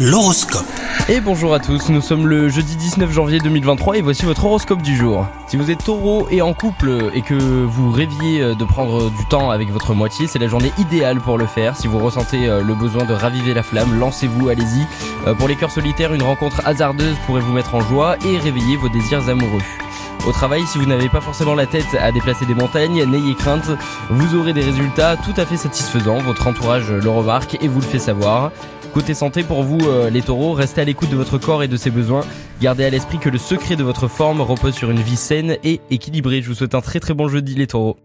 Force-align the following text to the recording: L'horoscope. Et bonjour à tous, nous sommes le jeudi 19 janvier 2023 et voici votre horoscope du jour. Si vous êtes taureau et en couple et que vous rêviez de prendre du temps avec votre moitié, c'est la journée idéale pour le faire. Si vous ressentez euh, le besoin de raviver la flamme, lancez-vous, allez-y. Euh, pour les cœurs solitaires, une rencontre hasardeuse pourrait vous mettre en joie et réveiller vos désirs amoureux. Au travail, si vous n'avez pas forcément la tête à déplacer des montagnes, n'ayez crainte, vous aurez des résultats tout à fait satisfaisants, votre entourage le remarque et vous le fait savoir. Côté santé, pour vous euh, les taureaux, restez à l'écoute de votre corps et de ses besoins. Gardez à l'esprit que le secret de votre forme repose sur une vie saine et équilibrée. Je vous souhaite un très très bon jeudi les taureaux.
L'horoscope. 0.00 0.64
Et 1.08 1.20
bonjour 1.20 1.52
à 1.54 1.58
tous, 1.58 1.88
nous 1.88 2.00
sommes 2.00 2.28
le 2.28 2.48
jeudi 2.48 2.76
19 2.76 3.10
janvier 3.10 3.40
2023 3.40 3.98
et 3.98 4.00
voici 4.00 4.24
votre 4.24 4.44
horoscope 4.44 4.80
du 4.80 4.96
jour. 4.96 5.26
Si 5.48 5.56
vous 5.56 5.72
êtes 5.72 5.82
taureau 5.82 6.28
et 6.30 6.40
en 6.40 6.54
couple 6.54 7.10
et 7.14 7.22
que 7.22 7.34
vous 7.34 7.90
rêviez 7.90 8.54
de 8.54 8.64
prendre 8.64 9.10
du 9.10 9.26
temps 9.26 9.50
avec 9.50 9.72
votre 9.72 9.94
moitié, 9.94 10.28
c'est 10.28 10.38
la 10.38 10.46
journée 10.46 10.70
idéale 10.78 11.18
pour 11.18 11.36
le 11.36 11.46
faire. 11.46 11.76
Si 11.76 11.88
vous 11.88 11.98
ressentez 11.98 12.48
euh, 12.48 12.62
le 12.62 12.76
besoin 12.76 13.06
de 13.06 13.12
raviver 13.12 13.54
la 13.54 13.64
flamme, 13.64 13.98
lancez-vous, 13.98 14.48
allez-y. 14.48 14.86
Euh, 15.26 15.34
pour 15.34 15.48
les 15.48 15.56
cœurs 15.56 15.72
solitaires, 15.72 16.14
une 16.14 16.22
rencontre 16.22 16.62
hasardeuse 16.64 17.16
pourrait 17.26 17.40
vous 17.40 17.52
mettre 17.52 17.74
en 17.74 17.80
joie 17.80 18.16
et 18.24 18.38
réveiller 18.38 18.76
vos 18.76 18.88
désirs 18.88 19.28
amoureux. 19.28 19.62
Au 20.28 20.32
travail, 20.32 20.66
si 20.66 20.76
vous 20.76 20.84
n'avez 20.84 21.08
pas 21.08 21.22
forcément 21.22 21.54
la 21.54 21.64
tête 21.64 21.96
à 21.98 22.12
déplacer 22.12 22.44
des 22.44 22.52
montagnes, 22.52 23.02
n'ayez 23.04 23.34
crainte, 23.34 23.70
vous 24.10 24.36
aurez 24.36 24.52
des 24.52 24.60
résultats 24.60 25.16
tout 25.16 25.32
à 25.38 25.46
fait 25.46 25.56
satisfaisants, 25.56 26.18
votre 26.18 26.46
entourage 26.46 26.92
le 26.92 27.08
remarque 27.08 27.56
et 27.62 27.66
vous 27.66 27.80
le 27.80 27.86
fait 27.86 27.98
savoir. 27.98 28.52
Côté 28.92 29.14
santé, 29.14 29.42
pour 29.42 29.62
vous 29.62 29.78
euh, 29.86 30.10
les 30.10 30.20
taureaux, 30.20 30.52
restez 30.52 30.82
à 30.82 30.84
l'écoute 30.84 31.08
de 31.08 31.16
votre 31.16 31.38
corps 31.38 31.62
et 31.62 31.68
de 31.68 31.78
ses 31.78 31.90
besoins. 31.90 32.26
Gardez 32.60 32.84
à 32.84 32.90
l'esprit 32.90 33.16
que 33.18 33.30
le 33.30 33.38
secret 33.38 33.76
de 33.76 33.84
votre 33.84 34.06
forme 34.06 34.42
repose 34.42 34.74
sur 34.74 34.90
une 34.90 35.00
vie 35.00 35.16
saine 35.16 35.56
et 35.64 35.80
équilibrée. 35.90 36.42
Je 36.42 36.48
vous 36.48 36.54
souhaite 36.54 36.74
un 36.74 36.82
très 36.82 37.00
très 37.00 37.14
bon 37.14 37.28
jeudi 37.28 37.54
les 37.54 37.66
taureaux. 37.66 37.96